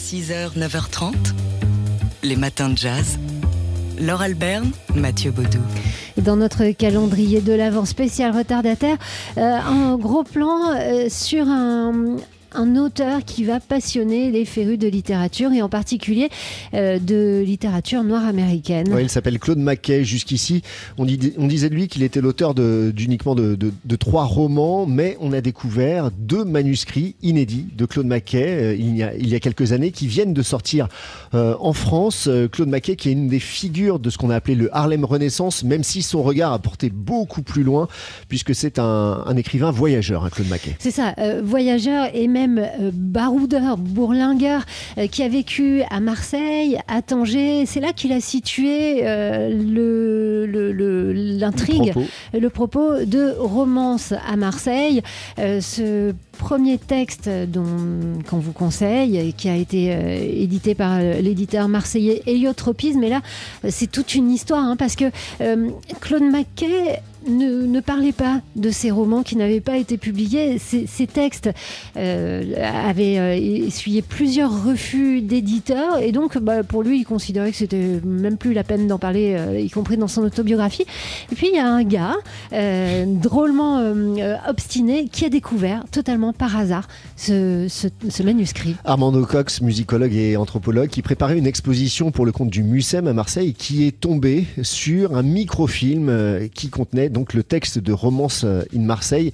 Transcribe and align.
6h, 0.00 0.56
9h30, 0.56 1.14
les 2.22 2.34
matins 2.34 2.70
de 2.70 2.78
jazz. 2.78 3.18
Laure 4.00 4.22
Alberne, 4.22 4.70
Mathieu 4.94 5.30
Baudou. 5.30 5.60
Dans 6.16 6.36
notre 6.36 6.70
calendrier 6.70 7.42
de 7.42 7.52
l'avant 7.52 7.84
spécial 7.84 8.34
retardataire, 8.34 8.96
euh, 9.36 9.58
un 9.58 9.96
gros 9.98 10.24
plan 10.24 10.72
euh, 10.72 11.08
sur 11.10 11.46
un, 11.46 12.16
un 12.54 12.76
auteur 12.76 13.24
qui 13.24 13.44
va 13.44 13.60
passionner 13.60 14.30
les 14.30 14.44
férus 14.44 14.78
de 14.78 14.88
littérature 14.88 15.52
et 15.52 15.62
en 15.62 15.68
particulier 15.68 16.28
euh, 16.74 16.98
de 16.98 17.42
littérature 17.44 18.02
noire 18.04 18.24
américaine. 18.26 18.92
Ouais, 18.92 19.02
il 19.02 19.08
s'appelle 19.10 19.38
Claude 19.38 19.58
Mackay. 19.58 20.04
Jusqu'ici, 20.04 20.62
on, 20.98 21.04
dit- 21.04 21.32
on 21.38 21.46
disait 21.46 21.68
de 21.68 21.74
lui 21.74 21.88
qu'il 21.88 22.02
était 22.02 22.20
l'auteur 22.20 22.54
d'uniquement 22.54 23.34
de, 23.34 23.54
de- 23.54 23.72
de 23.84 23.96
trois 23.96 24.24
romans, 24.24 24.86
mais 24.86 25.16
on 25.20 25.32
a 25.32 25.40
découvert 25.40 26.10
deux 26.10 26.44
manuscrits 26.44 27.14
inédits 27.22 27.66
de 27.76 27.84
Claude 27.86 28.06
Mackay 28.06 28.46
euh, 28.48 28.74
il, 28.74 28.96
y 28.96 29.02
a, 29.02 29.14
il 29.14 29.28
y 29.28 29.34
a 29.34 29.40
quelques 29.40 29.72
années 29.72 29.90
qui 29.90 30.06
viennent 30.06 30.34
de 30.34 30.42
sortir 30.42 30.88
euh, 31.34 31.54
en 31.60 31.72
France. 31.72 32.28
Claude 32.52 32.68
Mackay 32.68 32.96
qui 32.96 33.08
est 33.10 33.12
une 33.12 33.28
des 33.28 33.38
figures 33.38 33.98
de 33.98 34.10
ce 34.10 34.18
qu'on 34.18 34.30
a 34.30 34.36
appelé 34.36 34.54
le 34.54 34.74
Harlem 34.74 35.04
Renaissance, 35.04 35.62
même 35.64 35.84
si 35.84 36.02
son 36.02 36.22
regard 36.22 36.52
a 36.52 36.58
porté 36.58 36.90
beaucoup 36.90 37.42
plus 37.42 37.62
loin, 37.62 37.88
puisque 38.28 38.54
c'est 38.54 38.78
un, 38.78 39.22
un 39.26 39.36
écrivain 39.36 39.70
voyageur, 39.70 40.24
hein, 40.24 40.30
Claude 40.30 40.48
Mackay. 40.48 40.76
C'est 40.78 40.90
ça, 40.90 41.14
voyageur 41.44 42.08
et 42.14 42.26
même 42.26 42.39
euh, 42.48 42.90
baroudeur, 42.92 43.76
bourlingueur, 43.76 44.64
euh, 44.98 45.06
qui 45.06 45.22
a 45.22 45.28
vécu 45.28 45.82
à 45.90 46.00
Marseille, 46.00 46.78
à 46.88 47.02
Tanger. 47.02 47.66
C'est 47.66 47.80
là 47.80 47.92
qu'il 47.92 48.12
a 48.12 48.20
situé 48.20 49.00
euh, 49.06 49.48
le- 49.50 50.46
le- 50.46 50.72
le- 50.72 51.12
l'intrigue. 51.12 51.90
Propos. 51.92 52.06
le 52.38 52.50
propos 52.50 53.04
de 53.04 53.34
Romance 53.38 54.12
à 54.26 54.36
Marseille. 54.36 55.02
Ce 55.38 56.12
premier 56.38 56.78
texte 56.78 57.28
dont, 57.48 57.64
qu'on 58.28 58.38
vous 58.38 58.52
conseille, 58.52 59.16
et 59.18 59.32
qui 59.32 59.48
a 59.48 59.56
été 59.56 59.92
euh, 59.92 60.18
édité 60.32 60.74
par 60.74 60.98
euh, 60.98 61.20
l'éditeur 61.20 61.68
marseillais 61.68 62.22
Héliotropisme, 62.26 63.00
mais 63.00 63.10
là, 63.10 63.20
c'est 63.68 63.90
toute 63.90 64.14
une 64.14 64.30
histoire, 64.30 64.64
hein, 64.64 64.76
parce 64.76 64.96
que 64.96 65.04
euh, 65.40 65.68
Claude 66.00 66.22
Mackay 66.22 67.00
ne, 67.28 67.80
parlait 67.80 68.12
pas 68.12 68.40
de 68.56 68.70
ces 68.70 68.90
romans 68.90 69.22
qui 69.22 69.36
n'avaient 69.36 69.60
pas 69.60 69.76
été 69.76 69.98
publiés. 69.98 70.58
Ces, 70.58 71.06
textes 71.06 71.50
euh, 71.96 72.54
avaient 72.88 73.18
euh, 73.18 73.66
essuyé 73.66 74.02
plusieurs 74.02 74.64
refus 74.64 75.20
d'éditeurs, 75.20 75.98
et 75.98 76.12
donc 76.12 76.38
bah, 76.38 76.62
pour 76.62 76.82
lui, 76.82 77.00
il 77.00 77.04
considérait 77.04 77.50
que 77.50 77.56
c'était 77.56 78.00
même 78.04 78.36
plus 78.36 78.52
la 78.52 78.64
peine 78.64 78.86
d'en 78.86 78.98
parler, 78.98 79.34
euh, 79.36 79.58
y 79.58 79.70
compris 79.70 79.96
dans 79.96 80.08
son 80.08 80.22
autobiographie. 80.22 80.84
Et 81.32 81.34
puis 81.34 81.48
il 81.52 81.56
y 81.56 81.58
a 81.58 81.68
un 81.68 81.82
gars 81.84 82.16
drôlement 83.06 83.80
obstiné 84.48 85.08
qui 85.08 85.24
a 85.24 85.28
découvert 85.28 85.84
totalement 85.90 86.32
par 86.32 86.56
hasard 86.56 86.88
ce, 87.16 87.68
manuscrit. 88.22 88.76
Armando 88.84 89.24
Cox, 89.24 89.60
musicologue 89.60 90.14
et 90.14 90.36
anthropologue, 90.36 90.88
qui 90.88 91.02
préparait 91.02 91.38
une 91.38 91.46
exposition 91.46 92.10
pour 92.10 92.26
le 92.26 92.32
compte 92.32 92.50
du 92.50 92.62
MUSEM 92.62 93.06
à 93.06 93.12
Marseille, 93.12 93.54
qui 93.54 93.86
est 93.86 93.98
tombé 93.98 94.46
sur 94.62 95.16
un 95.16 95.22
microfilm 95.22 96.48
qui 96.54 96.68
contenait 96.68 97.09
donc 97.10 97.34
le 97.34 97.42
texte 97.42 97.78
de 97.78 97.92
Romance 97.92 98.44
in 98.44 98.80
Marseille. 98.80 99.32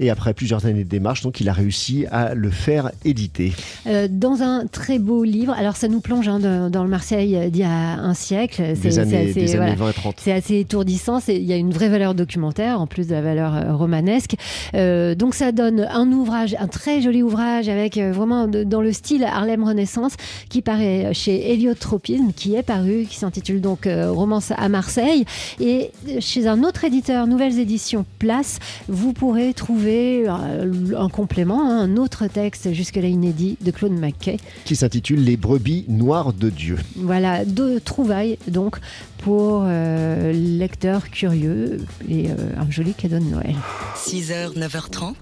Et 0.00 0.10
après 0.10 0.34
plusieurs 0.34 0.66
années 0.66 0.84
de 0.84 0.88
démarche, 0.88 1.22
donc 1.22 1.40
il 1.40 1.48
a 1.48 1.52
réussi 1.52 2.06
à 2.10 2.34
le 2.34 2.50
faire 2.50 2.90
éditer. 3.04 3.52
Euh, 3.86 4.08
dans 4.10 4.42
un 4.42 4.66
très 4.66 4.98
beau 4.98 5.24
livre. 5.24 5.54
Alors 5.56 5.76
ça 5.76 5.88
nous 5.88 6.00
plonge 6.00 6.28
hein, 6.28 6.38
dans, 6.40 6.70
dans 6.70 6.82
le 6.82 6.88
Marseille 6.90 7.50
d'il 7.50 7.60
y 7.60 7.64
a 7.64 7.70
un 7.98 8.14
siècle. 8.14 8.62
C'est- 8.74 8.82
Des 8.82 8.90
c'est 8.92 8.98
années, 9.00 9.30
assez- 9.30 9.46
voilà. 9.46 9.64
années 9.72 9.76
20 9.76 9.90
et 9.90 9.92
30. 9.94 10.16
C'est 10.18 10.32
assez 10.32 10.58
étourdissant. 10.58 11.18
Il 11.28 11.42
y 11.44 11.52
a 11.52 11.56
une 11.56 11.72
vraie 11.72 11.88
valeur 11.88 12.14
documentaire 12.14 12.80
en 12.80 12.86
plus 12.86 13.06
de 13.06 13.12
la 13.14 13.22
valeur 13.22 13.54
euh, 13.54 13.74
romanesque. 13.74 14.34
Euh, 14.74 15.14
donc 15.14 15.34
ça 15.34 15.52
donne 15.52 15.86
un 15.90 16.10
ouvrage, 16.12 16.56
un 16.58 16.66
très 16.68 17.00
joli 17.02 17.22
ouvrage 17.22 17.68
avec 17.68 17.96
vraiment 17.98 18.46
de- 18.48 18.64
dans 18.64 18.80
le 18.80 18.92
style 18.92 19.24
Harlem 19.24 19.62
Renaissance 19.64 20.12
qui 20.48 20.62
paraît 20.62 21.12
chez 21.14 21.52
Héliotropisme, 21.52 22.32
qui 22.34 22.54
est 22.54 22.62
paru, 22.62 23.06
qui 23.08 23.16
s'intitule 23.16 23.60
donc 23.60 23.86
Romance 23.88 24.52
à 24.56 24.68
Marseille. 24.68 25.24
Et 25.60 25.90
chez 26.20 26.46
un 26.46 26.62
autre 26.64 26.84
éditeur, 26.84 27.11
Nouvelles 27.26 27.58
Éditions 27.58 28.04
Place, 28.18 28.58
vous 28.88 29.12
pourrez 29.12 29.54
trouver 29.54 30.24
euh, 30.28 30.98
un 30.98 31.08
complément, 31.08 31.62
hein, 31.62 31.80
un 31.80 31.96
autre 31.96 32.26
texte 32.26 32.72
jusque-là 32.72 33.08
inédit 33.08 33.56
de 33.60 33.70
Claude 33.70 33.92
Mackay. 33.92 34.38
qui 34.64 34.76
s'intitule 34.76 35.22
Les 35.22 35.36
brebis 35.36 35.84
noires 35.88 36.32
de 36.32 36.50
Dieu. 36.50 36.78
Voilà, 36.96 37.44
deux 37.44 37.80
trouvailles 37.80 38.38
donc 38.48 38.78
pour 39.18 39.62
euh, 39.64 40.32
lecteurs 40.32 41.10
curieux 41.10 41.78
et 42.08 42.30
euh, 42.30 42.34
un 42.58 42.70
joli 42.70 42.94
cadeau 42.94 43.18
de 43.18 43.24
Noël. 43.24 43.54
6h, 43.96 44.58
9h30, 44.58 45.14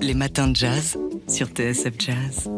les 0.00 0.14
matins 0.14 0.48
de 0.48 0.56
jazz 0.56 0.96
sur 1.28 1.48
TSF 1.48 1.94
Jazz. 1.98 2.48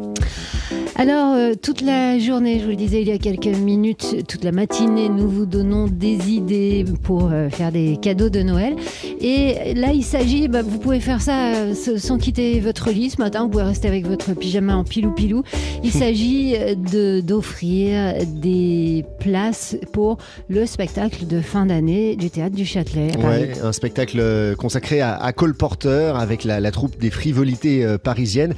Alors, 0.99 1.35
euh, 1.35 1.53
toute 1.61 1.83
la 1.83 2.19
journée, 2.19 2.59
je 2.59 2.65
vous 2.65 2.71
le 2.71 2.77
disais 2.77 3.03
il 3.03 3.09
y 3.09 3.13
a 3.13 3.19
quelques 3.19 3.55
minutes, 3.55 4.25
toute 4.27 4.43
la 4.45 4.51
matinée, 4.53 5.11
nous 5.11 5.29
vous 5.29 5.45
donnons 5.45 5.89
des 5.89 6.31
idées 6.31 6.87
pour 7.03 7.29
euh, 7.31 7.51
faire 7.51 7.71
des 7.71 7.99
cadeaux 8.01 8.31
de 8.31 8.41
Noël. 8.41 8.75
Et 9.21 9.75
là, 9.75 9.93
il 9.93 10.03
s'agit, 10.03 10.49
bah, 10.49 10.63
vous 10.63 10.79
pouvez 10.79 11.01
faire 11.01 11.21
ça 11.21 11.55
euh, 11.55 11.75
sans 11.75 12.17
quitter 12.17 12.61
votre 12.61 12.91
lit 12.91 13.11
ce 13.11 13.19
matin, 13.21 13.43
vous 13.43 13.51
pouvez 13.51 13.65
rester 13.65 13.89
avec 13.89 14.07
votre 14.07 14.33
pyjama 14.33 14.75
en 14.75 14.85
pilou-pilou. 14.85 15.43
Il 15.85 15.93
s'agit 15.93 16.55
euh, 16.57 16.75
de- 16.75 17.21
d'offrir 17.21 18.15
des 18.27 19.05
places 19.21 19.77
pour 19.93 20.17
le 20.49 20.65
spectacle 20.65 21.27
de 21.27 21.43
fin 21.43 21.67
d'année 21.67 22.17
du 22.17 22.31
théâtre 22.31 22.57
du 22.57 22.65
Châtelet. 22.65 23.11
à 23.15 23.19
Paris. 23.19 23.41
Ouais, 23.41 23.53
un 23.63 23.73
spectacle 23.73 24.55
consacré 24.57 25.03
à, 25.03 25.15
à 25.17 25.33
Cole 25.35 25.55
Porter 25.55 26.13
avec 26.17 26.45
la, 26.45 26.59
la 26.59 26.71
troupe 26.71 26.99
des 26.99 27.11
frivolités 27.11 27.85
parisiennes 28.03 28.55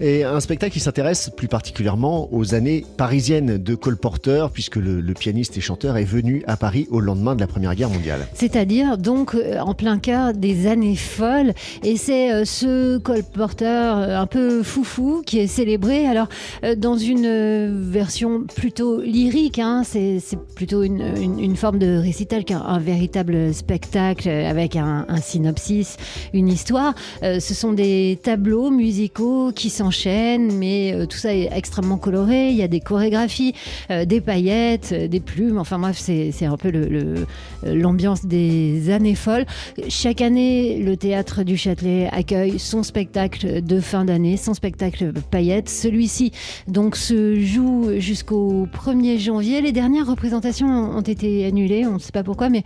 et 0.00 0.24
un 0.24 0.40
spectacle 0.40 0.72
qui 0.72 0.80
s'intéresse 0.80 1.11
plus 1.36 1.48
particulièrement 1.48 2.28
aux 2.32 2.54
années 2.54 2.84
parisiennes 2.96 3.58
de 3.58 3.74
Cole 3.74 3.96
Porter 3.96 4.46
puisque 4.52 4.76
le, 4.76 5.02
pianiste 5.12 5.56
et 5.56 5.60
chanteur 5.60 5.98
est 5.98 6.04
venu 6.04 6.42
à 6.46 6.56
Paris 6.56 6.88
au 6.90 7.00
lendemain 7.00 7.34
de 7.34 7.40
la 7.40 7.46
Première 7.46 7.74
Guerre 7.74 7.90
mondiale. 7.90 8.26
C'est-à-dire 8.34 8.98
donc 8.98 9.34
euh, 9.34 9.58
en 9.58 9.74
plein 9.74 9.98
cœur 9.98 10.32
des 10.32 10.66
années 10.66 10.96
folles. 10.96 11.52
Et 11.82 11.96
c'est 11.96 12.32
euh, 12.32 12.44
ce 12.44 12.98
colporteur 12.98 13.98
euh, 13.98 14.18
un 14.18 14.26
peu 14.26 14.62
foufou 14.62 15.22
qui 15.24 15.38
est 15.38 15.46
célébré. 15.46 16.06
Alors 16.06 16.28
dans 16.76 16.96
une 16.96 17.90
version 17.90 18.44
plutôt 18.44 19.00
lyrique, 19.00 19.58
hein, 19.58 19.82
c'est 19.84 20.20
plutôt 20.54 20.82
une, 20.82 21.56
forme 21.56 21.78
de 21.78 21.98
récital 21.98 22.44
qu'un 22.44 22.60
un 22.60 22.78
véritable 22.78 23.52
spectacle 23.52 24.28
avec 24.28 24.76
un, 24.76 25.06
synopsis, 25.20 25.96
une 26.32 26.48
histoire. 26.48 26.94
Ce 27.22 27.54
sont 27.54 27.72
des 27.72 28.18
tableaux 28.22 28.70
musicaux 28.70 29.52
qui 29.54 29.70
s'enchaînent, 29.70 30.52
mais 30.52 31.01
euh, 31.02 31.06
tout 31.06 31.18
ça 31.18 31.34
est 31.34 31.50
extrêmement 31.52 31.98
coloré. 31.98 32.50
Il 32.50 32.56
y 32.56 32.62
a 32.62 32.68
des 32.68 32.80
chorégraphies, 32.80 33.54
euh, 33.90 34.04
des 34.04 34.20
paillettes, 34.20 34.90
euh, 34.92 35.08
des 35.08 35.20
plumes. 35.20 35.58
Enfin 35.58 35.78
bref, 35.78 35.98
c'est 35.98 36.44
un 36.44 36.56
peu 36.56 36.72
l'ambiance 37.64 38.24
des 38.24 38.90
années 38.90 39.14
folles. 39.14 39.46
Chaque 39.88 40.20
année, 40.20 40.78
le 40.78 40.96
théâtre 40.96 41.42
du 41.42 41.56
Châtelet 41.56 42.08
accueille 42.12 42.58
son 42.58 42.82
spectacle 42.82 43.62
de 43.62 43.80
fin 43.80 44.04
d'année, 44.04 44.36
son 44.36 44.54
spectacle 44.54 45.12
paillettes. 45.30 45.68
Celui-ci 45.68 46.32
donc 46.68 46.96
se 46.96 47.38
joue 47.40 47.90
jusqu'au 47.98 48.66
1er 48.66 49.18
janvier. 49.18 49.60
Les 49.60 49.72
dernières 49.72 50.06
représentations 50.06 50.68
ont 50.68 51.00
été 51.00 51.44
annulées, 51.44 51.86
on 51.86 51.94
ne 51.94 51.98
sait 51.98 52.12
pas 52.12 52.22
pourquoi, 52.22 52.48
mais 52.48 52.64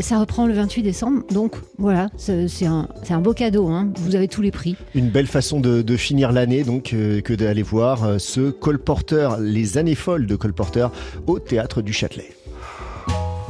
ça 0.00 0.18
reprend 0.18 0.46
le 0.46 0.54
28 0.54 0.82
décembre. 0.82 1.22
Donc 1.30 1.56
voilà, 1.78 2.08
c'est 2.16 2.66
un, 2.66 3.20
beau 3.20 3.32
cadeau. 3.32 3.68
hein. 3.68 3.90
Vous 3.96 4.16
avez 4.16 4.28
tous 4.28 4.42
les 4.42 4.50
prix. 4.50 4.76
Une 4.94 5.08
belle 5.08 5.26
façon 5.26 5.60
de, 5.60 5.96
finir 5.96 6.32
l'année 6.32 6.64
donc 6.64 6.84
que 6.90 7.34
d'aller 7.34 7.62
voir 7.72 8.04
euh, 8.04 8.18
ce 8.18 8.50
Cole 8.50 8.78
Porter, 8.78 9.30
les 9.40 9.78
années 9.78 9.94
folles 9.94 10.26
de 10.26 10.36
Cole 10.36 10.52
Porter 10.52 10.88
au 11.26 11.38
théâtre 11.38 11.80
du 11.80 11.94
Châtelet. 11.94 12.36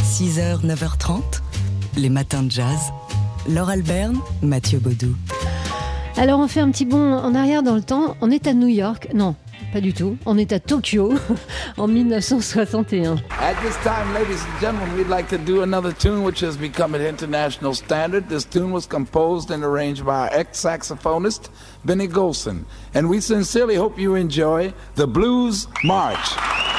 6h, 0.00 0.64
9h30, 0.64 1.20
les 1.96 2.08
matins 2.08 2.44
de 2.44 2.50
jazz. 2.52 2.78
Laure 3.48 3.70
Alberne, 3.70 4.16
Mathieu 4.40 4.78
Baudou. 4.78 5.16
Alors 6.16 6.38
on 6.38 6.46
fait 6.46 6.60
un 6.60 6.70
petit 6.70 6.84
bond 6.84 7.14
en 7.14 7.34
arrière 7.34 7.64
dans 7.64 7.74
le 7.74 7.82
temps. 7.82 8.16
On 8.20 8.30
est 8.30 8.46
à 8.46 8.54
New 8.54 8.68
York. 8.68 9.08
Non. 9.12 9.34
Pas 9.72 9.80
du 9.80 9.94
tout. 9.94 10.18
On 10.26 10.36
est 10.36 10.52
à 10.52 10.60
Tokyo 10.60 11.14
en 11.78 11.88
1961. 11.88 13.16
At 13.30 13.54
this 13.62 13.74
time, 13.82 14.12
ladies 14.12 14.44
and 14.44 14.60
gentlemen, 14.60 14.94
we'd 14.96 15.08
like 15.08 15.28
to 15.30 15.38
do 15.38 15.62
another 15.62 15.92
tune 15.92 16.22
which 16.24 16.40
has 16.40 16.58
become 16.58 16.94
an 16.94 17.00
international 17.00 17.72
standard. 17.72 18.28
This 18.28 18.44
tune 18.44 18.70
was 18.70 18.86
composed 18.86 19.50
and 19.50 19.64
arranged 19.64 20.04
by 20.04 20.28
our 20.28 20.30
ex 20.30 20.62
saxophonist, 20.62 21.48
Benny 21.86 22.06
Golson. 22.06 22.66
And 22.92 23.08
we 23.08 23.20
sincerely 23.20 23.76
hope 23.76 23.98
you 23.98 24.14
enjoy 24.14 24.74
the 24.96 25.06
Blues 25.06 25.66
March. 25.82 26.71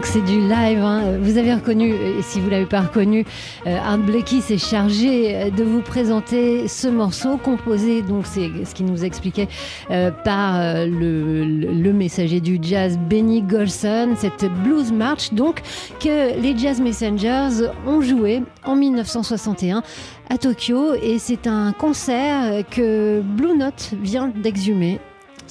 Que 0.00 0.06
c'est 0.06 0.24
du 0.24 0.40
live. 0.40 0.78
Hein. 0.82 1.18
Vous 1.20 1.38
avez 1.38 1.54
reconnu, 1.54 1.90
et 1.90 2.22
si 2.22 2.40
vous 2.40 2.48
l'avez 2.48 2.66
pas 2.66 2.80
reconnu, 2.80 3.24
euh, 3.66 3.76
Art 3.76 3.98
Blakey 3.98 4.40
s'est 4.40 4.58
chargé 4.58 5.50
de 5.50 5.64
vous 5.64 5.80
présenter 5.80 6.68
ce 6.68 6.88
morceau 6.88 7.36
composé, 7.36 8.02
donc 8.02 8.26
c'est 8.26 8.50
ce 8.64 8.74
qu'il 8.74 8.86
nous 8.86 9.04
expliquait, 9.04 9.48
euh, 9.90 10.10
par 10.10 10.60
euh, 10.60 10.86
le, 10.86 11.44
le, 11.44 11.92
messager 11.92 12.40
du 12.40 12.58
jazz 12.60 12.98
Benny 12.98 13.42
Golson, 13.42 14.14
cette 14.16 14.46
blues 14.62 14.92
march 14.92 15.32
donc 15.32 15.60
que 16.00 16.40
les 16.40 16.56
Jazz 16.56 16.80
Messengers 16.80 17.68
ont 17.86 18.00
joué 18.00 18.42
en 18.64 18.76
1961 18.76 19.82
à 20.30 20.38
Tokyo 20.38 20.94
et 20.94 21.18
c'est 21.18 21.46
un 21.46 21.72
concert 21.72 22.64
que 22.70 23.20
Blue 23.20 23.56
Note 23.56 23.90
vient 24.00 24.28
d'exhumer 24.28 25.00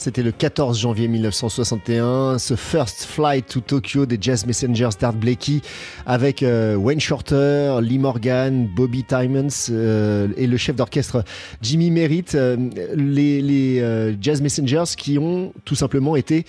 c'était 0.02 0.24
le 0.24 0.32
14 0.32 0.80
janvier 0.80 1.08
1961, 1.08 2.40
ce 2.40 2.56
First 2.56 3.04
Flight 3.04 3.46
to 3.48 3.60
Tokyo 3.60 4.08
des 4.08 4.18
Jazz 4.20 4.48
Messengers 4.48 4.90
d'Art 5.00 5.14
Blakey 5.14 5.62
avec 6.08 6.42
euh, 6.42 6.76
Wayne 6.76 7.00
Shorter, 7.00 7.78
Lee 7.84 8.00
Morgan, 8.00 8.68
Bobby 8.76 9.04
Timons 9.04 9.48
euh, 9.70 10.30
et 10.38 10.48
le 10.48 10.58
chef 10.58 10.76
d'orchestre 10.76 11.24
Jimmy 11.62 11.92
Merritt, 11.92 12.34
euh, 12.34 12.58
les 12.96 14.16
Jazz 14.20 14.42
Messengers 14.42 14.96
qui 14.98 15.20
ont 15.20 15.54
tout 15.66 15.76
simplement 15.76 16.16
été 16.16 16.46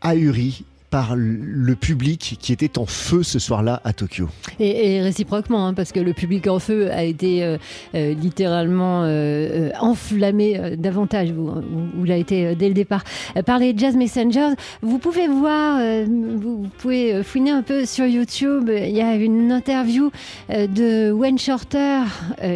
ahuris 0.00 0.64
par 0.94 1.16
le 1.16 1.74
public 1.74 2.36
qui 2.40 2.52
était 2.52 2.78
en 2.78 2.86
feu 2.86 3.24
ce 3.24 3.40
soir-là 3.40 3.80
à 3.82 3.92
Tokyo. 3.92 4.28
Et, 4.60 5.02
réciproquement, 5.02 5.66
hein, 5.66 5.74
parce 5.74 5.90
que 5.90 5.98
le 5.98 6.12
public 6.12 6.46
en 6.46 6.60
feu 6.60 6.88
a 6.92 7.02
été 7.02 7.42
euh, 7.42 7.58
euh, 7.96 8.14
littéralement 8.14 9.02
euh, 9.02 9.70
enflammé 9.80 10.76
davantage, 10.78 11.32
ou, 11.32 12.04
l'a 12.04 12.16
été 12.16 12.54
dès 12.54 12.68
le 12.68 12.74
départ, 12.74 13.02
par 13.44 13.58
les 13.58 13.76
Jazz 13.76 13.96
Messengers. 13.96 14.54
Vous 14.82 14.98
pouvez 14.98 15.26
voir, 15.26 15.80
vous, 16.06 16.68
pouvez 16.78 17.24
fouiner 17.24 17.50
un 17.50 17.62
peu 17.62 17.86
sur 17.86 18.06
YouTube, 18.06 18.70
il 18.72 18.94
y 18.94 19.02
a 19.02 19.16
une 19.16 19.50
interview 19.50 20.12
de 20.48 21.10
Wayne 21.10 21.40
Shorter 21.40 22.02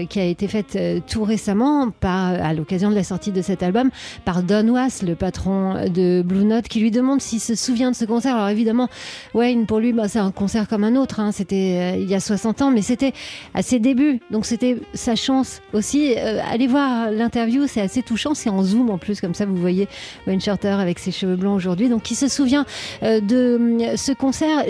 qui 0.08 0.20
a 0.20 0.24
été 0.24 0.46
faite 0.46 0.78
tout 1.08 1.24
récemment 1.24 1.88
à 2.02 2.54
l'occasion 2.54 2.90
de 2.90 2.94
la 2.94 3.02
sortie 3.02 3.32
de 3.32 3.42
cet 3.42 3.64
album 3.64 3.90
par 4.24 4.44
Don 4.44 4.68
Was, 4.68 5.02
le 5.04 5.16
patron 5.16 5.88
de 5.92 6.22
Blue 6.22 6.44
Note, 6.44 6.68
qui 6.68 6.78
lui 6.78 6.92
demande 6.92 7.20
s'il 7.20 7.40
se 7.40 7.56
souvient 7.56 7.90
de 7.90 7.96
ce 7.96 8.04
concert 8.04 8.27
alors 8.28 8.48
évidemment, 8.48 8.88
Wayne, 9.34 9.66
pour 9.66 9.78
lui, 9.78 9.92
bah, 9.92 10.08
c'est 10.08 10.18
un 10.18 10.30
concert 10.30 10.68
comme 10.68 10.84
un 10.84 10.96
autre. 10.96 11.20
Hein. 11.20 11.32
C'était 11.32 11.94
euh, 11.94 11.96
il 11.96 12.08
y 12.08 12.14
a 12.14 12.20
60 12.20 12.62
ans, 12.62 12.70
mais 12.70 12.82
c'était 12.82 13.12
à 13.54 13.62
ses 13.62 13.78
débuts. 13.78 14.20
Donc 14.30 14.46
c'était 14.46 14.76
sa 14.94 15.16
chance 15.16 15.60
aussi. 15.72 16.14
Euh, 16.16 16.40
allez 16.50 16.66
voir 16.66 17.10
l'interview, 17.10 17.66
c'est 17.66 17.80
assez 17.80 18.02
touchant. 18.02 18.34
C'est 18.34 18.50
en 18.50 18.62
zoom 18.62 18.90
en 18.90 18.98
plus, 18.98 19.20
comme 19.20 19.34
ça 19.34 19.46
vous 19.46 19.56
voyez 19.56 19.88
Wayne 20.26 20.40
Shorter 20.40 20.76
avec 20.80 20.98
ses 20.98 21.10
cheveux 21.10 21.36
blancs 21.36 21.56
aujourd'hui. 21.56 21.88
Donc 21.88 22.10
il 22.10 22.14
se 22.14 22.28
souvient 22.28 22.64
euh, 23.02 23.20
de 23.20 23.96
ce 23.96 24.12
concert. 24.12 24.64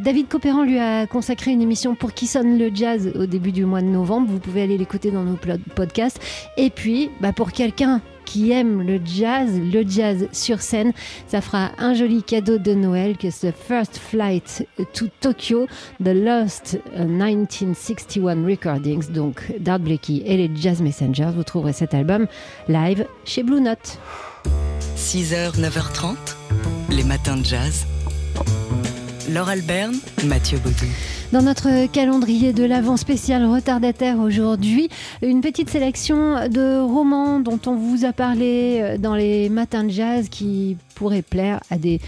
David 0.00 0.28
Copéran 0.28 0.64
lui 0.64 0.78
a 0.78 1.06
consacré 1.06 1.50
une 1.50 1.62
émission 1.62 1.94
pour 1.94 2.12
qui 2.14 2.26
sonne 2.26 2.58
le 2.58 2.70
jazz 2.74 3.12
au 3.14 3.26
début 3.26 3.52
du 3.52 3.64
mois 3.64 3.80
de 3.80 3.86
novembre. 3.86 4.28
Vous 4.30 4.38
pouvez 4.38 4.62
aller 4.62 4.78
l'écouter 4.78 5.10
dans 5.10 5.24
nos 5.24 5.38
podcasts. 5.74 6.20
Et 6.56 6.70
puis, 6.70 7.10
bah, 7.20 7.32
pour 7.32 7.52
quelqu'un 7.52 8.00
qui 8.24 8.52
aime 8.52 8.82
le 8.82 9.00
jazz, 9.04 9.50
le 9.58 9.84
jazz 9.86 10.28
sur 10.32 10.60
scène, 10.60 10.92
ça 11.26 11.40
fera 11.40 11.70
un 11.78 11.94
joli 11.94 12.22
cadeau 12.22 12.58
de 12.58 12.74
Noël 12.74 13.16
que 13.16 13.30
ce 13.30 13.50
First 13.52 13.98
Flight 13.98 14.66
to 14.92 15.06
Tokyo, 15.20 15.66
The 16.02 16.14
Lost 16.14 16.80
1961 16.96 18.44
Recordings, 18.44 19.10
donc 19.10 19.52
d'Art 19.58 19.80
Blakey 19.80 20.22
et 20.24 20.36
les 20.36 20.50
Jazz 20.54 20.80
Messengers. 20.82 21.30
Vous 21.34 21.44
trouverez 21.44 21.72
cet 21.72 21.94
album 21.94 22.26
live 22.68 23.06
chez 23.24 23.42
Blue 23.42 23.60
Note. 23.60 23.98
6h, 24.96 25.58
9h30, 25.60 26.16
les 26.90 27.04
matins 27.04 27.36
de 27.36 27.44
jazz. 27.44 27.86
Laure 29.30 29.48
Alberne, 29.48 29.94
Mathieu 30.24 30.58
Baudou. 30.58 30.86
Dans 31.32 31.40
notre 31.40 31.90
calendrier 31.90 32.52
de 32.52 32.62
l'avant 32.62 32.98
spécial 32.98 33.46
retardataire 33.46 34.18
aujourd'hui, 34.18 34.90
une 35.22 35.40
petite 35.40 35.70
sélection 35.70 36.46
de 36.46 36.78
romans 36.78 37.40
dont 37.40 37.58
on 37.64 37.74
vous 37.74 38.04
a 38.04 38.12
parlé 38.12 38.80
euh, 38.82 38.98
dans 38.98 39.14
les 39.14 39.48
matins 39.48 39.82
de 39.82 39.88
jazz 39.88 40.28
qui 40.28 40.76
pourraient 41.02 41.22
plaire 41.22 41.58
à 41.68 41.78
des 41.78 42.00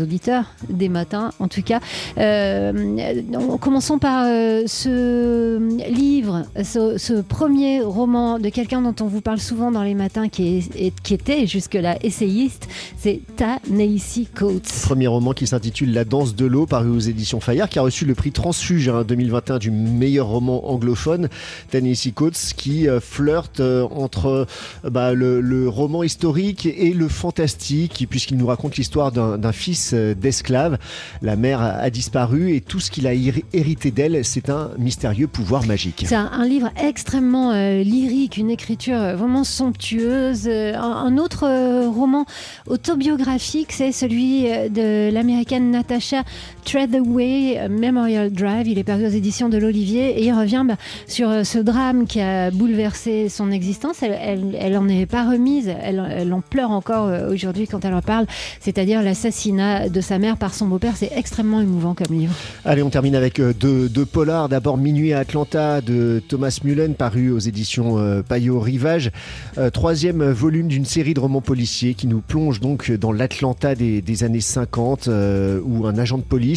auditeurs 0.00 0.44
des 0.68 0.88
matins, 0.88 1.30
en 1.38 1.46
tout 1.46 1.62
cas. 1.62 1.80
Euh, 2.18 3.14
commençons 3.60 3.98
par 3.98 4.24
euh, 4.26 4.64
ce 4.66 5.58
livre, 5.88 6.44
ce, 6.62 7.20
premier 7.20 7.80
roman 7.80 8.38
de 8.38 8.48
quelqu'un 8.48 8.82
dont 8.82 8.94
on 9.00 9.06
vous 9.06 9.20
parle 9.20 9.38
souvent 9.38 9.70
dans 9.70 9.82
les 9.82 9.94
matins, 9.94 10.28
qui, 10.28 10.58
est, 10.76 10.92
qui 11.02 11.14
était 11.14 11.46
jusque-là 11.46 11.96
essayiste, 12.02 12.68
c'est 12.98 13.20
Ta 13.36 13.58
Neisy 13.68 14.26
Coates. 14.26 14.82
Premier 14.82 15.06
roman 15.06 15.32
qui 15.32 15.46
s'intitule 15.46 15.92
La 15.92 16.04
danse 16.04 16.34
de 16.34 16.46
l'eau, 16.46 16.66
paru 16.66 16.90
aux 16.90 16.98
éditions 16.98 17.40
Fayard, 17.40 17.68
qui 17.68 17.78
a 17.78 17.82
reçu 17.82 18.04
le 18.04 18.14
prix 18.14 18.32
Transfuge 18.32 18.88
hein, 18.88 19.04
2021 19.06 19.58
du 19.58 19.70
meilleur 19.70 20.26
roman 20.26 20.70
anglophone, 20.70 21.28
Ta 21.70 21.80
Neisy 21.80 22.12
Coates, 22.12 22.52
qui 22.56 22.88
euh, 22.88 23.00
flirte 23.00 23.60
entre 23.60 24.46
bah, 24.84 25.14
le, 25.14 25.40
le 25.40 25.68
roman 25.68 26.02
historique 26.02 26.66
et 26.66 26.92
le 26.92 27.08
fantastique, 27.08 28.06
puisqu'il 28.08 28.36
nous 28.40 28.46
raconte 28.46 28.76
l'histoire 28.76 29.12
d'un 29.12 29.52
fils 29.52 29.92
euh, 29.92 30.14
d'esclave. 30.14 30.78
La 31.22 31.36
mère 31.36 31.60
a 31.60 31.90
disparu 31.90 32.54
et 32.54 32.60
tout 32.60 32.80
ce 32.80 32.90
qu'il 32.90 33.06
a 33.06 33.12
hérité 33.12 33.90
d'elle, 33.90 34.24
c'est 34.24 34.48
un 34.48 34.70
mystérieux 34.78 35.26
pouvoir 35.26 35.66
magique. 35.66 36.04
C'est 36.08 36.14
un, 36.14 36.44
livre 36.44 36.70
extrêmement 36.82 37.52
euh, 37.52 37.82
lyrique, 37.82 38.36
une 38.38 38.50
écriture 38.50 38.96
euh, 38.96 39.14
vraiment 39.14 39.44
somptueuse. 39.44 40.48
Un, 40.48 41.18
autre 41.18 41.46
roman 41.86 42.24
autobiographique, 42.66 43.72
c'est 43.72 43.92
celui 43.92 44.44
de 44.44 45.10
l'américaine 45.12 45.70
Natasha 45.70 46.22
Treadaway, 46.64 47.68
Memorial 47.68 48.30
Drive. 48.30 48.68
Il 48.68 48.78
est 48.78 48.84
paru 48.84 49.06
aux 49.06 49.10
éditions 49.10 49.48
de 49.48 49.58
l'Olivier 49.58 50.20
et 50.20 50.24
il 50.24 50.32
revient 50.32 50.64
bah, 50.66 50.76
sur 51.06 51.44
ce 51.44 51.58
drame 51.58 52.06
qui 52.06 52.20
a 52.20 52.50
bouleversé 52.50 53.28
son 53.28 53.50
existence. 53.50 54.02
Elle, 54.02 54.56
elle, 54.58 54.76
en 54.76 54.88
est 54.88 55.06
pas 55.06 55.28
remise, 55.28 55.68
elle, 55.68 56.02
elle 56.10 56.32
en 56.32 56.40
pleure 56.40 56.70
encore 56.70 57.10
aujourd'hui 57.30 57.66
quand 57.66 57.84
elle 57.84 57.94
en 57.94 58.02
parle, 58.02 58.26
c'est-à-dire 58.60 59.02
l'assassinat 59.02 59.88
de 59.88 60.00
sa 60.00 60.18
mère 60.18 60.36
par 60.36 60.54
son 60.54 60.66
beau-père. 60.66 60.94
C'est 60.96 61.12
extrêmement 61.14 61.60
émouvant 61.60 61.94
comme 61.94 62.16
livre. 62.16 62.34
Allez, 62.64 62.82
on 62.82 62.90
termine 62.90 63.14
avec 63.14 63.40
euh, 63.40 63.52
deux, 63.52 63.88
deux 63.88 64.06
polars. 64.06 64.48
D'abord 64.48 64.76
Minuit 64.76 65.12
à 65.12 65.20
Atlanta 65.20 65.80
de 65.80 66.22
Thomas 66.28 66.58
Mullen, 66.64 66.94
paru 66.94 67.30
aux 67.30 67.38
éditions 67.38 67.98
euh, 67.98 68.22
Payot 68.22 68.60
Rivage. 68.60 69.10
Euh, 69.58 69.70
troisième 69.70 70.30
volume 70.30 70.68
d'une 70.68 70.84
série 70.84 71.14
de 71.14 71.20
romans 71.20 71.40
policiers 71.40 71.94
qui 71.94 72.06
nous 72.06 72.20
plonge 72.20 72.60
donc 72.60 72.90
dans 72.90 73.12
l'Atlanta 73.12 73.74
des, 73.74 74.24
années 74.24 74.40
50 74.40 75.08
où 75.08 75.86
un 75.86 75.98
agent 75.98 76.18
de 76.18 76.22
police 76.22 76.49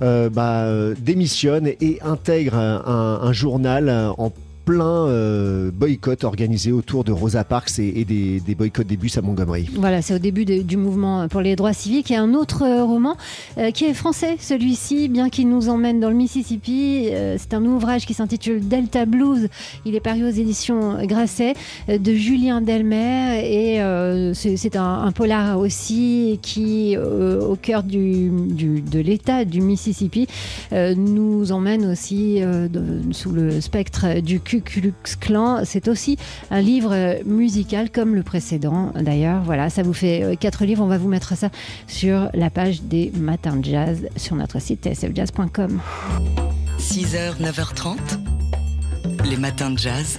bah, 0.00 0.66
démissionne 0.98 1.66
et 1.66 1.98
intègre 2.02 2.56
un 2.56 3.32
journal 3.32 3.90
en 4.18 4.32
plein 4.64 5.06
euh, 5.06 5.70
boycott 5.72 6.24
organisé 6.24 6.72
autour 6.72 7.04
de 7.04 7.12
Rosa 7.12 7.44
Parks 7.44 7.78
et, 7.78 8.04
des, 8.04 8.54
boycotts 8.54 8.86
des 8.86 8.96
bus 8.96 9.18
à 9.18 9.22
Montgomery. 9.22 9.68
Voilà, 9.76 10.02
c'est 10.02 10.14
au 10.14 10.18
début 10.18 10.44
du 10.44 10.76
mouvement 10.76 11.28
pour 11.28 11.40
les 11.40 11.56
droits 11.56 11.72
civiques. 11.72 12.10
A 12.10 12.20
un 12.20 12.34
autre 12.34 12.62
euh, 12.62 12.84
roman 12.84 13.16
euh, 13.58 13.70
qui 13.70 13.84
est 13.84 13.94
français, 13.94 14.36
celui-ci, 14.38 15.08
bien 15.08 15.30
qu'il 15.30 15.48
nous 15.48 15.68
emmène 15.68 16.00
dans 16.00 16.10
le 16.10 16.14
Mississippi. 16.14 17.08
c'est 17.38 17.54
un 17.54 17.64
ouvrage 17.64 18.06
qui 18.06 18.14
s'intitule 18.14 18.66
Delta 18.66 19.06
Blues. 19.06 19.48
Il 19.84 19.94
est 19.94 20.00
paru 20.00 20.24
aux 20.24 20.30
éditions 20.30 21.04
Grasset 21.04 21.54
de 21.88 22.12
Julien 22.14 22.60
Delmer 22.60 23.40
et 23.44 24.32
c'est 24.34 24.76
un, 24.76 25.12
polar 25.12 25.58
aussi 25.58 26.38
qui, 26.42 26.96
au 26.96 27.56
cœur 27.56 27.82
du, 27.82 28.30
de 28.30 29.00
l'État 29.00 29.44
du 29.44 29.60
Mississippi, 29.60 30.26
nous 30.72 31.52
emmène 31.52 31.86
aussi 31.90 32.40
sous 33.10 33.32
le 33.32 33.60
spectre 33.60 34.20
du 34.20 34.40
Ku 34.64 34.92
Clan. 35.20 35.64
C'est 35.64 35.88
aussi 35.88 36.16
un 36.50 36.60
livre 36.60 37.22
musical 37.24 37.90
comme 37.90 38.14
le 38.14 38.22
précédent 38.22 38.92
d'ailleurs. 38.94 39.42
Voilà, 39.42 39.70
ça 39.70 39.82
vous 39.82 39.92
fait 39.92 40.22
euh, 40.22 40.34
quatre 40.34 40.64
livres. 40.64 40.82
On 40.82 40.88
va 40.88 40.98
vous 40.98 41.08
mettre 41.08 41.36
ça 41.36 41.50
sur 41.86 42.28
la 42.34 42.50
page 42.50 42.82
des 42.82 43.12
matins 43.14 43.56
de 43.56 43.64
jazz 43.64 44.08
sur 44.16 44.36
notre 44.36 44.60
site 44.60 44.84
tsfjazz.com. 44.84 45.80
6h, 46.78 47.40
9h30, 47.40 47.96
les 49.28 49.36
matins 49.36 49.70
de 49.70 49.78
jazz. 49.78 50.18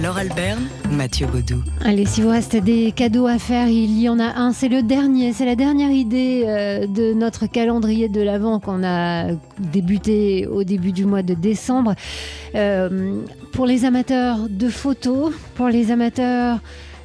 Laure 0.00 0.16
Alberne, 0.16 0.68
Mathieu 0.90 1.26
Baudou. 1.26 1.62
Allez, 1.84 2.06
si 2.06 2.22
vous 2.22 2.30
reste 2.30 2.56
des 2.56 2.92
cadeaux 2.92 3.26
à 3.26 3.38
faire, 3.38 3.68
il 3.68 4.00
y 4.00 4.08
en 4.08 4.18
a 4.18 4.38
un. 4.38 4.52
C'est 4.52 4.68
le 4.68 4.82
dernier, 4.82 5.32
c'est 5.32 5.44
la 5.44 5.56
dernière 5.56 5.90
idée 5.90 6.44
euh, 6.46 6.86
de 6.86 7.12
notre 7.12 7.46
calendrier 7.46 8.08
de 8.08 8.20
l'Avent 8.20 8.60
qu'on 8.60 8.84
a 8.84 9.32
débuté 9.58 10.46
au 10.46 10.64
début 10.64 10.92
du 10.92 11.04
mois 11.04 11.22
de 11.22 11.34
décembre. 11.34 11.94
Euh, 12.54 13.20
pour 13.52 13.66
les 13.66 13.84
amateurs 13.84 14.48
de 14.48 14.68
photos, 14.68 15.32
pour 15.54 15.68
les 15.68 15.90
amateurs 15.90 16.60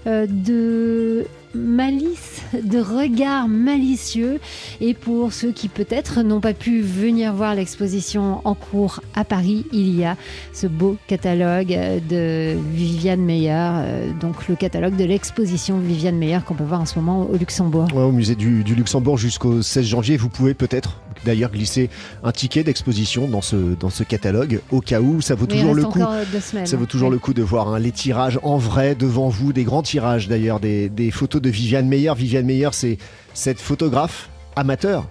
euh, 0.06 0.26
de 0.30 1.26
malice, 1.58 2.42
de 2.64 2.80
regard 2.80 3.48
malicieux. 3.48 4.40
Et 4.82 4.94
pour 4.94 5.34
ceux 5.34 5.52
qui 5.52 5.68
peut-être 5.68 6.22
n'ont 6.22 6.40
pas 6.40 6.54
pu 6.54 6.82
venir 6.82 7.34
voir 7.34 7.56
l'exposition 7.56 8.42
en 8.46 8.54
cours 8.54 9.02
à 9.16 9.24
Paris, 9.24 9.66
il 9.72 9.96
y 9.96 10.06
a 10.06 10.16
ce 10.54 10.68
beau 10.68 10.98
catalogue 11.08 11.78
de 12.10 12.56
Viviane 12.72 13.22
Meyer, 13.22 13.52
euh, 13.52 14.12
donc 14.20 14.48
le 14.48 14.56
catalogue 14.56 14.96
de 14.96 15.04
l'exposition 15.04 15.80
Viviane 15.80 16.18
Meyer 16.18 16.40
qu'on 16.46 16.56
peut 16.56 16.64
voir 16.64 16.82
en 16.82 16.86
ce 16.86 16.98
moment 17.00 17.28
au 17.30 17.36
Luxembourg. 17.36 17.88
au 17.96 18.12
musée 18.12 18.36
du, 18.36 18.64
Luxembourg 18.64 19.18
jusqu'au 19.18 19.62
16 19.62 19.86
janvier, 19.86 20.18
vous 20.18 20.30
pouvez 20.30 20.54
peut-être 20.54 21.02
d'ailleurs 21.26 21.52
glisser 21.52 21.90
un 22.24 22.32
ticket 22.32 22.64
d'exposition 22.64 23.28
dans 23.28 23.42
ce, 23.42 23.56
dans 23.76 23.90
ce 23.90 24.04
catalogue 24.04 24.62
au 24.72 24.82
cas 24.82 25.02
où 25.02 25.22
ça 25.22 25.36
vaut 25.36 25.46
toujours 25.46 25.74
le 25.74 25.84
coup. 25.84 26.00
Semaines, 26.42 26.66
ça 26.66 26.78
vaut 26.78 26.86
toujours 26.86 27.10
le 27.10 27.20
coup 27.20 27.34
de 27.34 27.44
voir 27.44 27.70
hein, 27.70 27.80
les 27.80 27.92
tirages 27.92 28.40
en 28.44 28.58
vrai 28.58 28.96
devant 28.96 29.30
vous, 29.30 29.54
des 29.54 29.64
grands 29.64 29.84
tirages 29.84 30.28
d'ailleurs, 30.28 30.60
des, 30.60 30.90
des 30.90 31.12
photos 31.12 31.42
de 31.42 31.50
Viviane 31.50 31.88
Meyer. 31.88 32.14
Viviane 32.16 32.46
Meyer, 32.46 32.70
c'est 32.72 32.98
cette 33.34 33.60
photographe 33.60 34.30
amateur 34.56 35.08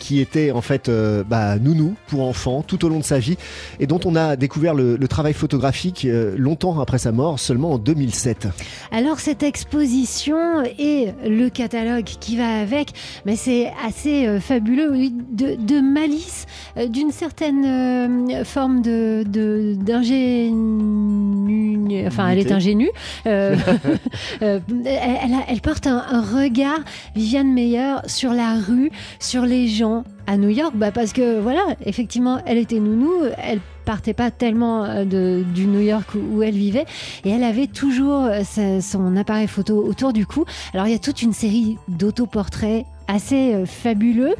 qui 0.00 0.18
était 0.18 0.50
en 0.50 0.62
fait 0.62 0.88
euh, 0.88 1.22
bah, 1.22 1.58
nounou 1.58 1.94
pour 2.08 2.22
enfants 2.22 2.62
tout 2.62 2.84
au 2.84 2.88
long 2.88 2.98
de 2.98 3.04
sa 3.04 3.20
vie 3.20 3.36
et 3.78 3.86
dont 3.86 4.00
on 4.04 4.16
a 4.16 4.34
découvert 4.34 4.74
le, 4.74 4.98
travail 5.06 5.34
photographique 5.34 6.04
euh, 6.04 6.34
longtemps 6.36 6.80
après 6.80 6.98
sa 6.98 7.12
mort, 7.12 7.38
seulement 7.38 7.72
en 7.72 7.78
2007. 7.78 8.48
Alors 8.90 9.20
cette 9.20 9.42
exposition 9.42 10.62
et 10.78 11.08
le 11.24 11.48
catalogue 11.48 12.04
qui 12.04 12.36
va 12.36 12.60
avec, 12.60 12.92
mais 13.26 13.36
c'est 13.36 13.72
assez 13.84 14.26
euh, 14.26 14.40
fabuleux, 14.40 14.90
de, 15.30 15.80
malice, 15.80 16.46
d'une 16.88 17.10
certaine 17.10 18.44
forme 18.44 18.80
de 18.82 19.24
enfin 22.06 22.28
elle 22.28 22.38
est 22.38 22.52
ingénue, 22.52 22.90
elle, 23.24 23.60
elle, 24.40 25.60
porte 25.62 25.86
un, 25.86 26.04
un 26.10 26.20
regard, 26.20 26.80
Viviane 27.14 27.52
Meyer, 27.52 27.96
sur 28.06 28.32
la 28.32 28.54
rue, 28.54 28.90
sur 29.18 29.42
les 29.46 29.68
gens 29.68 30.04
à 30.26 30.36
New 30.36 30.48
York 30.48 30.72
bah 30.76 30.92
Parce 30.92 31.12
que 31.12 31.40
voilà, 31.40 31.62
effectivement, 31.84 32.40
elle 32.46 32.58
était 32.58 32.78
nounou, 32.78 33.12
elle 33.42 33.60
partait 33.84 34.14
pas 34.14 34.30
tellement 34.30 34.84
euh, 34.84 35.04
de, 35.04 35.44
du 35.52 35.66
New 35.66 35.80
York 35.80 36.10
où, 36.14 36.42
elle 36.42 36.54
vivait 36.54 36.84
et 37.24 37.30
elle 37.30 37.42
avait 37.42 37.66
toujours 37.66 38.26
euh, 38.26 38.42
son 38.80 39.16
appareil 39.16 39.48
photo 39.48 39.84
autour 39.84 40.12
du 40.12 40.26
cou. 40.26 40.44
Alors 40.72 40.86
il 40.86 40.92
y 40.92 40.94
a 40.94 41.00
toute 41.00 41.22
une 41.22 41.32
série 41.32 41.78
d'autoportraits 41.88 42.86
assez 43.08 43.54
euh, 43.54 43.66
fabuleux. 43.66 44.34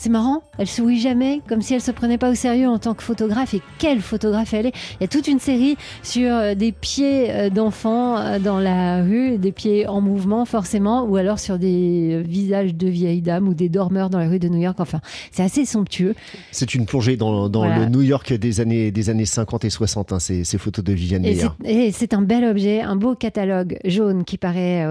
C'est 0.00 0.08
marrant, 0.08 0.42
elle 0.56 0.66
sourit 0.66 0.98
jamais, 0.98 1.42
comme 1.46 1.60
si 1.60 1.74
elle 1.74 1.82
se 1.82 1.90
prenait 1.90 2.16
pas 2.16 2.30
au 2.30 2.34
sérieux 2.34 2.66
en 2.68 2.78
tant 2.78 2.94
que 2.94 3.02
photographe. 3.02 3.52
Et 3.52 3.60
quelle 3.78 4.00
photographe 4.00 4.54
elle 4.54 4.64
est 4.64 4.72
Il 4.94 5.02
y 5.02 5.04
a 5.04 5.08
toute 5.08 5.28
une 5.28 5.40
série 5.40 5.76
sur 6.02 6.32
euh, 6.32 6.54
des 6.54 6.72
pieds 6.72 7.30
euh, 7.30 7.50
d'enfants 7.50 8.38
dans 8.38 8.58
la 8.58 9.02
rue, 9.02 9.36
des 9.36 9.52
pieds 9.52 9.86
en 9.86 10.00
mouvement 10.00 10.46
forcément, 10.46 11.04
ou 11.04 11.16
alors 11.16 11.38
sur 11.38 11.58
des 11.58 12.22
visages 12.26 12.74
de 12.74 12.88
vieilles 12.88 13.20
dames 13.20 13.46
ou 13.46 13.52
des 13.52 13.68
dormeurs 13.68 14.08
dans 14.08 14.18
la 14.18 14.30
rue 14.30 14.38
de 14.38 14.48
New 14.48 14.60
York. 14.62 14.80
Enfin, 14.80 15.02
c'est 15.32 15.42
assez 15.42 15.66
somptueux. 15.66 16.14
C'est 16.50 16.74
une 16.74 16.86
plongée 16.86 17.18
dans, 17.18 17.46
le 17.46 17.84
New 17.84 18.00
York 18.00 18.32
des 18.32 18.62
années, 18.62 18.90
des 18.92 19.10
années 19.10 19.26
50 19.26 19.66
et 19.66 19.70
60, 19.70 20.14
hein, 20.14 20.18
ces, 20.18 20.44
photos 20.56 20.82
de 20.82 20.94
Viviane 20.94 21.20
Meyer. 21.20 21.48
Et 21.66 21.92
c'est 21.92 22.14
un 22.14 22.22
bel 22.22 22.46
objet, 22.46 22.80
un 22.80 22.96
beau 22.96 23.14
catalogue 23.14 23.78
jaune 23.84 24.24
qui 24.24 24.38
paraît 24.38 24.86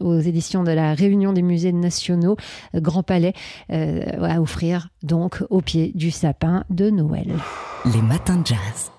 aux 0.00 0.18
éditions 0.18 0.64
de 0.64 0.72
la 0.72 0.94
Réunion 0.94 1.32
des 1.32 1.42
musées 1.42 1.70
nationaux. 1.70 2.36
Grand 2.74 3.04
Palais 3.04 3.34
euh, 3.70 4.00
à 4.32 4.40
offrir 4.40 4.88
donc 5.02 5.44
au 5.50 5.60
pied 5.60 5.92
du 5.94 6.10
sapin 6.10 6.64
de 6.70 6.88
Noël. 6.88 7.34
Les 7.84 8.00
matins 8.00 8.38
de 8.38 8.46
jazz. 8.46 8.92